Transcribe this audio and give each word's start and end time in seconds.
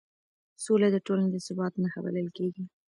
سوله 0.63 0.87
د 0.91 0.97
ټولنې 1.05 1.29
د 1.31 1.37
ثبات 1.47 1.73
نښه 1.81 1.99
بلل 2.05 2.27
کېږي 2.37 2.63